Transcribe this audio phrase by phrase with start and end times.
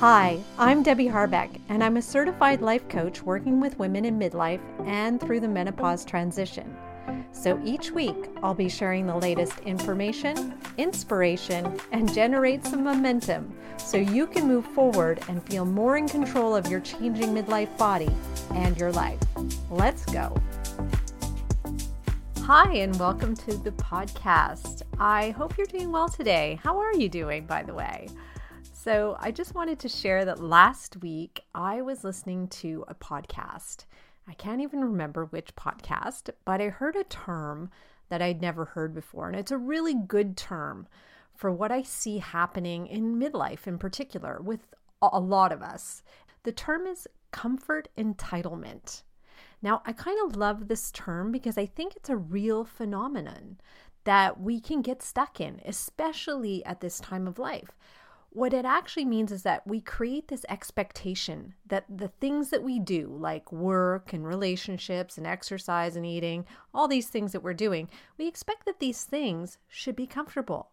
[0.00, 4.62] Hi, I'm Debbie Harbec, and I'm a certified life coach working with women in midlife
[4.86, 6.74] and through the menopause transition.
[7.32, 13.98] So each week, I'll be sharing the latest information, inspiration, and generate some momentum so
[13.98, 18.08] you can move forward and feel more in control of your changing midlife body
[18.54, 19.20] and your life.
[19.68, 20.34] Let's go.
[22.44, 24.80] Hi, and welcome to the podcast.
[24.98, 26.58] I hope you're doing well today.
[26.62, 28.08] How are you doing, by the way?
[28.82, 33.84] So, I just wanted to share that last week I was listening to a podcast.
[34.26, 37.70] I can't even remember which podcast, but I heard a term
[38.08, 39.28] that I'd never heard before.
[39.28, 40.88] And it's a really good term
[41.34, 44.60] for what I see happening in midlife in particular with
[45.02, 46.02] a lot of us.
[46.44, 49.02] The term is comfort entitlement.
[49.60, 53.58] Now, I kind of love this term because I think it's a real phenomenon
[54.04, 57.76] that we can get stuck in, especially at this time of life.
[58.32, 62.78] What it actually means is that we create this expectation that the things that we
[62.78, 67.90] do, like work and relationships and exercise and eating, all these things that we're doing,
[68.18, 70.70] we expect that these things should be comfortable.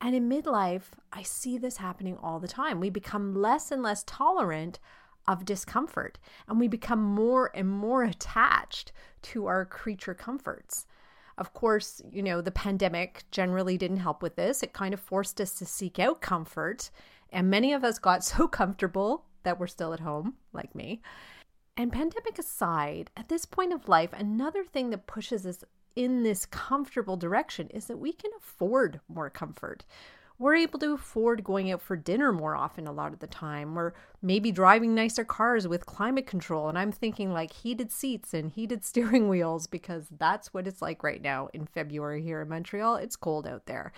[0.00, 2.80] And in midlife, I see this happening all the time.
[2.80, 4.78] We become less and less tolerant
[5.26, 10.86] of discomfort and we become more and more attached to our creature comforts.
[11.38, 14.62] Of course, you know, the pandemic generally didn't help with this.
[14.62, 16.90] It kind of forced us to seek out comfort.
[17.30, 21.00] And many of us got so comfortable that we're still at home, like me.
[21.76, 25.62] And pandemic aside, at this point of life, another thing that pushes us
[25.94, 29.84] in this comfortable direction is that we can afford more comfort
[30.38, 33.74] we're able to afford going out for dinner more often a lot of the time.
[33.74, 36.68] We're maybe driving nicer cars with climate control.
[36.68, 41.02] And I'm thinking like heated seats and heated steering wheels because that's what it's like
[41.02, 42.96] right now in February here in Montreal.
[42.96, 43.92] It's cold out there.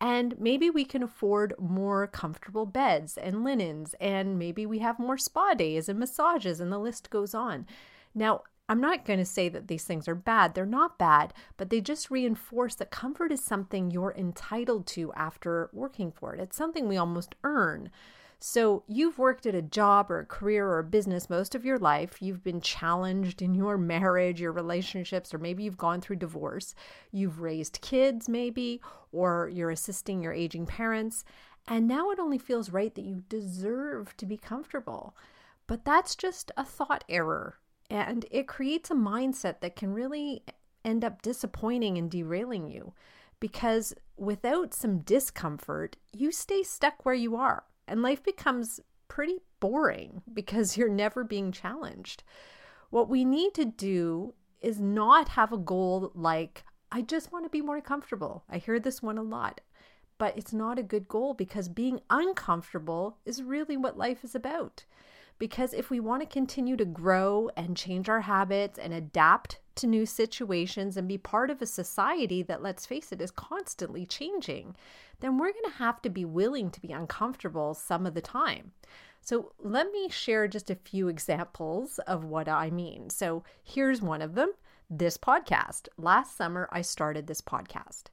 [0.00, 5.16] And maybe we can afford more comfortable beds and linens, and maybe we have more
[5.16, 7.64] spa days and massages, and the list goes on.
[8.14, 10.54] Now, I'm not going to say that these things are bad.
[10.54, 15.68] They're not bad, but they just reinforce that comfort is something you're entitled to after
[15.72, 16.40] working for it.
[16.40, 17.90] It's something we almost earn.
[18.40, 21.78] So, you've worked at a job or a career or a business most of your
[21.78, 22.20] life.
[22.20, 26.74] You've been challenged in your marriage, your relationships, or maybe you've gone through divorce.
[27.10, 28.80] You've raised kids, maybe,
[29.12, 31.24] or you're assisting your aging parents.
[31.68, 35.14] And now it only feels right that you deserve to be comfortable.
[35.66, 37.58] But that's just a thought error
[38.02, 40.42] and it creates a mindset that can really
[40.84, 42.92] end up disappointing and derailing you
[43.40, 50.22] because without some discomfort, you stay stuck where you are and life becomes pretty boring
[50.32, 52.22] because you're never being challenged.
[52.90, 57.50] What we need to do is not have a goal like, I just want to
[57.50, 58.44] be more comfortable.
[58.48, 59.60] I hear this one a lot,
[60.16, 64.84] but it's not a good goal because being uncomfortable is really what life is about.
[65.38, 69.86] Because if we want to continue to grow and change our habits and adapt to
[69.86, 74.76] new situations and be part of a society that, let's face it, is constantly changing,
[75.20, 78.72] then we're going to have to be willing to be uncomfortable some of the time.
[79.20, 83.08] So, let me share just a few examples of what I mean.
[83.08, 84.52] So, here's one of them
[84.90, 85.88] this podcast.
[85.96, 88.04] Last summer, I started this podcast.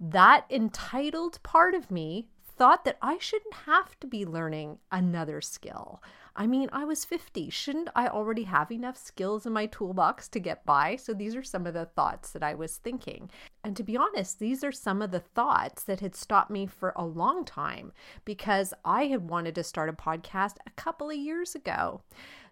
[0.00, 6.02] That entitled part of me thought that I shouldn't have to be learning another skill.
[6.38, 7.48] I mean, I was 50.
[7.48, 10.96] Shouldn't I already have enough skills in my toolbox to get by?
[10.96, 13.30] So these are some of the thoughts that I was thinking.
[13.64, 16.92] And to be honest, these are some of the thoughts that had stopped me for
[16.94, 17.92] a long time
[18.26, 22.02] because I had wanted to start a podcast a couple of years ago.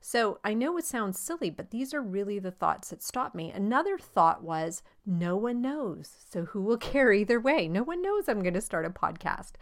[0.01, 3.51] So I know it sounds silly, but these are really the thoughts that stopped me.
[3.51, 6.11] Another thought was, no one knows.
[6.31, 7.69] So who will care either way?
[7.69, 9.53] No one knows I'm going to start a podcast.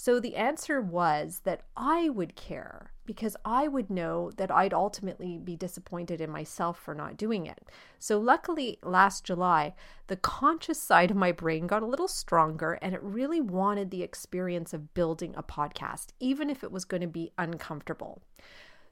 [0.00, 5.38] So the answer was that I would care because I would know that I'd ultimately
[5.38, 7.68] be disappointed in myself for not doing it.
[7.98, 9.74] So luckily, last July,
[10.06, 14.04] the conscious side of my brain got a little stronger and it really wanted the
[14.04, 18.22] experience of building a podcast, even if it was going to be uncomfortable.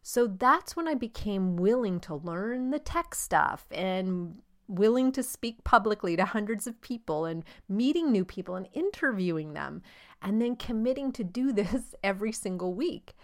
[0.02, 5.64] So that's when I became willing to learn the tech stuff and willing to speak
[5.64, 9.82] publicly to hundreds of people and meeting new people and interviewing them,
[10.22, 13.14] and then committing to do this every single week.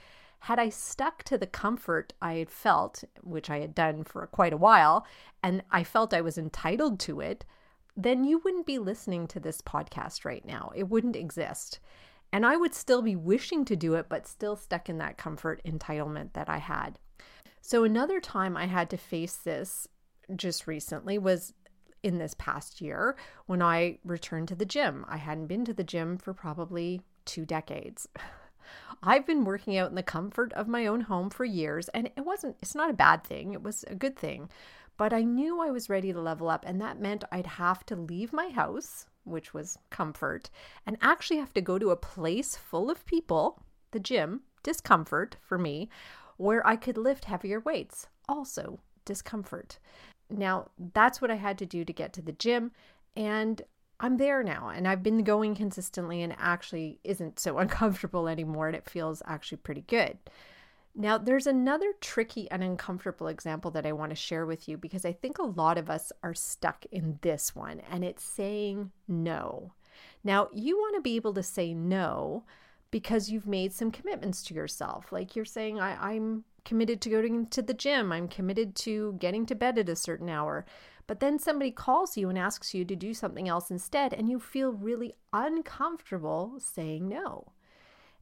[0.40, 4.52] Had I stuck to the comfort I had felt, which I had done for quite
[4.52, 5.06] a while,
[5.42, 7.44] and I felt I was entitled to it,
[7.96, 10.72] then you wouldn't be listening to this podcast right now.
[10.74, 11.78] It wouldn't exist.
[12.32, 15.60] And I would still be wishing to do it, but still stuck in that comfort
[15.64, 16.98] entitlement that I had.
[17.60, 19.86] So, another time I had to face this
[20.36, 21.54] just recently was
[22.02, 25.04] in this past year when I returned to the gym.
[25.08, 28.08] I hadn't been to the gym for probably two decades.
[29.02, 32.24] I've been working out in the comfort of my own home for years, and it
[32.24, 34.48] wasn't, it's not a bad thing, it was a good thing.
[34.96, 37.96] But I knew I was ready to level up, and that meant I'd have to
[37.96, 40.50] leave my house, which was comfort,
[40.86, 45.58] and actually have to go to a place full of people, the gym, discomfort for
[45.58, 45.88] me,
[46.36, 49.78] where I could lift heavier weights, also discomfort.
[50.32, 52.72] Now, that's what I had to do to get to the gym.
[53.16, 53.62] And
[54.00, 58.76] I'm there now and I've been going consistently and actually isn't so uncomfortable anymore and
[58.76, 60.18] it feels actually pretty good.
[60.94, 65.06] Now, there's another tricky and uncomfortable example that I want to share with you because
[65.06, 69.72] I think a lot of us are stuck in this one and it's saying no.
[70.22, 72.44] Now, you want to be able to say no
[72.90, 75.10] because you've made some commitments to yourself.
[75.12, 79.46] Like you're saying, I, am committed to going to the gym, I'm committed to getting
[79.46, 80.64] to bed at a certain hour.
[81.06, 84.38] But then somebody calls you and asks you to do something else instead, and you
[84.38, 87.52] feel really uncomfortable saying no.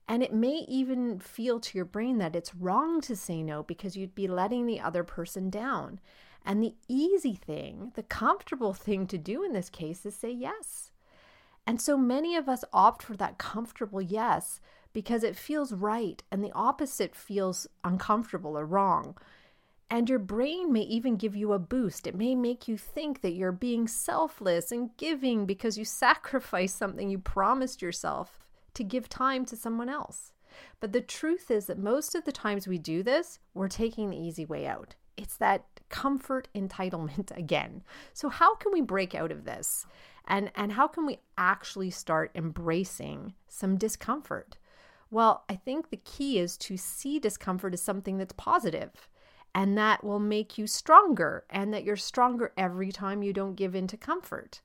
[0.09, 3.97] And it may even feel to your brain that it's wrong to say no because
[3.97, 6.01] you'd be letting the other person down.
[6.45, 10.91] And the easy thing, the comfortable thing to do in this case is say yes.
[11.67, 14.61] And so many of us opt for that comfortable yes
[14.93, 19.17] because it feels right and the opposite feels uncomfortable or wrong.
[19.91, 22.07] And your brain may even give you a boost.
[22.07, 27.11] It may make you think that you're being selfless and giving because you sacrificed something
[27.11, 28.39] you promised yourself
[28.75, 30.33] to give time to someone else.
[30.79, 34.17] But the truth is that most of the times we do this, we're taking the
[34.17, 34.95] easy way out.
[35.17, 37.83] It's that comfort entitlement again.
[38.13, 39.87] So, how can we break out of this?
[40.27, 44.59] And, and how can we actually start embracing some discomfort?
[45.11, 49.09] Well, I think the key is to see discomfort as something that's positive
[49.55, 53.75] and that will make you stronger and that you're stronger every time you don't give
[53.75, 54.61] in to comfort.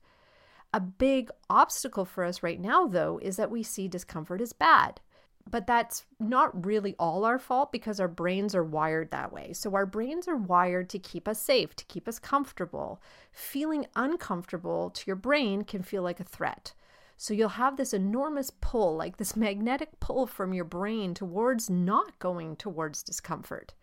[0.72, 5.00] A big obstacle for us right now, though, is that we see discomfort as bad.
[5.48, 9.52] But that's not really all our fault because our brains are wired that way.
[9.52, 13.00] So, our brains are wired to keep us safe, to keep us comfortable.
[13.30, 16.74] Feeling uncomfortable to your brain can feel like a threat.
[17.16, 22.18] So, you'll have this enormous pull, like this magnetic pull from your brain towards not
[22.18, 23.74] going towards discomfort.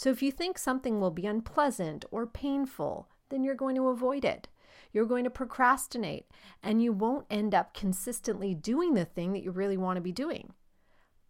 [0.00, 4.24] So if you think something will be unpleasant or painful, then you're going to avoid
[4.24, 4.48] it.
[4.92, 6.26] You're going to procrastinate
[6.62, 10.10] and you won't end up consistently doing the thing that you really want to be
[10.10, 10.54] doing.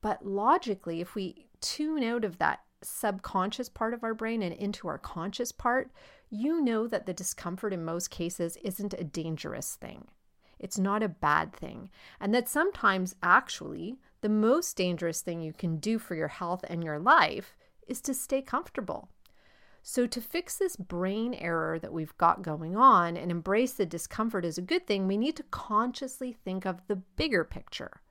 [0.01, 4.87] But logically, if we tune out of that subconscious part of our brain and into
[4.87, 5.91] our conscious part,
[6.31, 10.07] you know that the discomfort in most cases isn't a dangerous thing.
[10.61, 11.91] It's not a bad thing.
[12.21, 16.85] And that sometimes, actually, the most dangerous thing you can do for your health and
[16.85, 17.57] your life
[17.89, 19.09] is to stay comfortable.
[19.83, 24.45] So, to fix this brain error that we've got going on and embrace the discomfort
[24.45, 28.03] as a good thing, we need to consciously think of the bigger picture.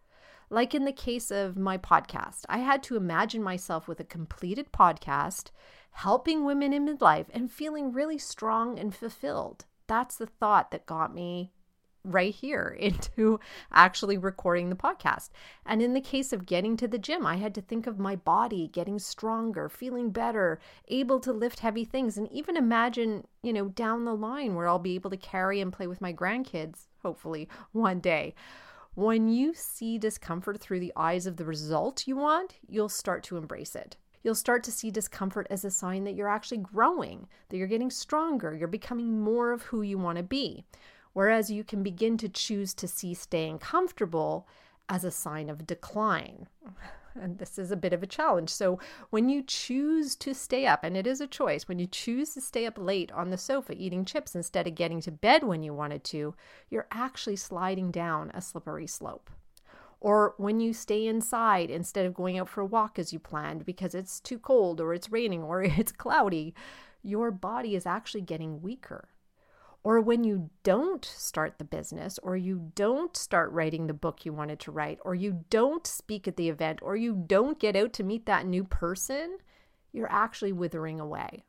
[0.49, 4.71] Like in the case of my podcast, I had to imagine myself with a completed
[4.71, 5.51] podcast,
[5.91, 9.65] helping women in midlife, and feeling really strong and fulfilled.
[9.85, 11.51] That's the thought that got me
[12.13, 13.39] right here into
[13.71, 15.29] actually recording the podcast.
[15.65, 18.15] And in the case of getting to the gym, I had to think of my
[18.15, 23.69] body getting stronger, feeling better, able to lift heavy things, and even imagine, you know,
[23.69, 27.47] down the line where I'll be able to carry and play with my grandkids, hopefully
[27.71, 28.33] one day.
[28.95, 33.37] When you see discomfort through the eyes of the result you want, you'll start to
[33.37, 33.95] embrace it.
[34.23, 37.89] You'll start to see discomfort as a sign that you're actually growing, that you're getting
[37.89, 40.65] stronger, you're becoming more of who you want to be.
[41.13, 44.47] Whereas you can begin to choose to see staying comfortable
[44.87, 46.47] as a sign of decline.
[47.19, 48.49] And this is a bit of a challenge.
[48.49, 52.33] So, when you choose to stay up, and it is a choice, when you choose
[52.35, 55.63] to stay up late on the sofa eating chips instead of getting to bed when
[55.63, 56.35] you wanted to,
[56.69, 59.31] you're actually sliding down a slippery slope.
[59.99, 63.65] Or when you stay inside instead of going out for a walk as you planned
[63.65, 66.53] because it's too cold or it's raining or it's cloudy,
[67.01, 69.09] your body is actually getting weaker
[69.83, 74.33] or when you don't start the business, or you don't start writing the book you
[74.33, 77.93] wanted to write, or you don't speak at the event, or you don't get out
[77.93, 79.37] to meet that new person,
[79.91, 81.43] you're actually withering away.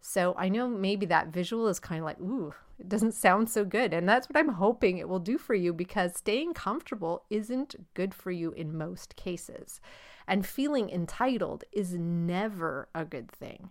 [0.00, 3.64] So I know maybe that visual is kind of like, ooh, it doesn't sound so
[3.64, 3.94] good.
[3.94, 8.14] And that's what I'm hoping it will do for you because staying comfortable isn't good
[8.14, 9.80] for you in most cases.
[10.28, 13.70] And feeling entitled is never a good thing.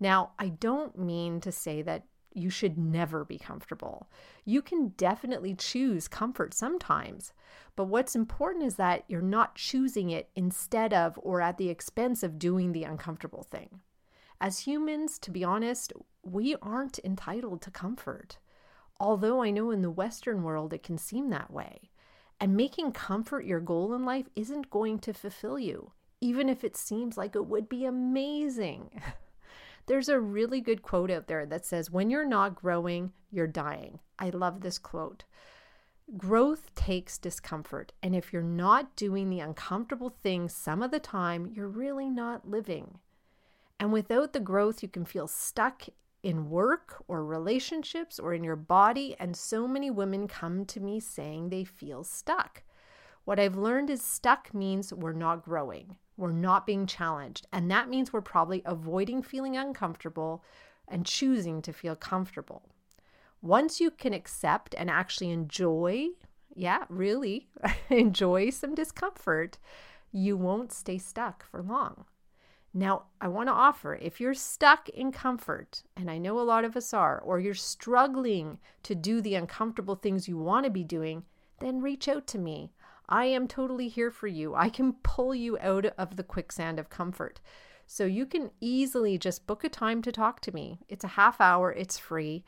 [0.00, 4.08] Now, I don't mean to say that you should never be comfortable.
[4.44, 7.32] You can definitely choose comfort sometimes,
[7.76, 12.22] but what's important is that you're not choosing it instead of or at the expense
[12.22, 13.80] of doing the uncomfortable thing.
[14.40, 18.38] As humans, to be honest, we aren't entitled to comfort.
[19.00, 21.90] Although I know in the Western world it can seem that way.
[22.40, 26.76] And making comfort your goal in life isn't going to fulfill you, even if it
[26.76, 29.00] seems like it would be amazing.
[29.86, 33.98] There's a really good quote out there that says, When you're not growing, you're dying.
[34.18, 35.24] I love this quote.
[36.16, 37.92] Growth takes discomfort.
[38.02, 42.48] And if you're not doing the uncomfortable things some of the time, you're really not
[42.48, 42.98] living.
[43.80, 45.82] And without the growth, you can feel stuck
[46.22, 49.16] in work or relationships or in your body.
[49.18, 52.62] And so many women come to me saying they feel stuck.
[53.24, 57.46] What I've learned is stuck means we're not growing, we're not being challenged.
[57.52, 60.44] And that means we're probably avoiding feeling uncomfortable
[60.88, 62.62] and choosing to feel comfortable.
[63.42, 66.08] Once you can accept and actually enjoy,
[66.54, 67.48] yeah, really
[67.90, 69.58] enjoy some discomfort,
[70.12, 72.04] you won't stay stuck for long.
[72.76, 76.64] Now, I want to offer if you're stuck in comfort, and I know a lot
[76.64, 80.82] of us are, or you're struggling to do the uncomfortable things you want to be
[80.82, 81.24] doing,
[81.60, 82.72] then reach out to me.
[83.08, 84.54] I am totally here for you.
[84.54, 87.40] I can pull you out of the quicksand of comfort.
[87.86, 90.78] So you can easily just book a time to talk to me.
[90.88, 92.44] It's a half hour, it's free.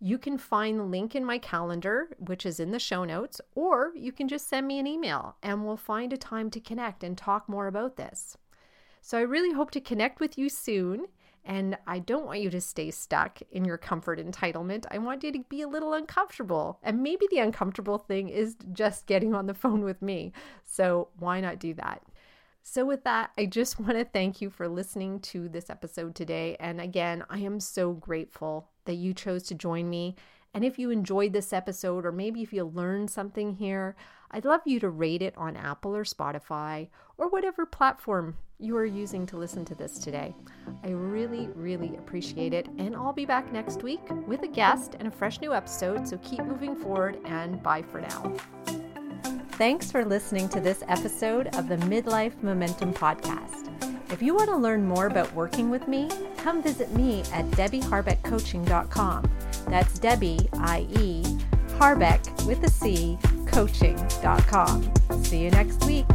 [0.00, 3.92] You can find the link in my calendar, which is in the show notes, or
[3.96, 7.18] you can just send me an email and we'll find a time to connect and
[7.18, 8.36] talk more about this.
[9.02, 11.06] So I really hope to connect with you soon.
[11.44, 14.84] And I don't want you to stay stuck in your comfort entitlement.
[14.90, 16.78] I want you to be a little uncomfortable.
[16.82, 20.32] And maybe the uncomfortable thing is just getting on the phone with me.
[20.64, 22.02] So why not do that?
[22.70, 26.54] So, with that, I just want to thank you for listening to this episode today.
[26.60, 30.16] And again, I am so grateful that you chose to join me.
[30.52, 33.96] And if you enjoyed this episode, or maybe if you learned something here,
[34.30, 38.84] I'd love you to rate it on Apple or Spotify or whatever platform you are
[38.84, 40.34] using to listen to this today.
[40.82, 42.66] I really, really appreciate it.
[42.78, 46.08] And I'll be back next week with a guest and a fresh new episode.
[46.08, 48.34] So keep moving forward and bye for now.
[49.52, 53.68] Thanks for listening to this episode of the Midlife Momentum Podcast.
[54.12, 59.30] If you want to learn more about working with me, come visit me at debbieharbeccoaching.com.
[59.66, 61.22] That's Debbie, I-E,
[61.78, 64.92] Harbec with a C, coaching.com.
[65.22, 66.06] See you next week.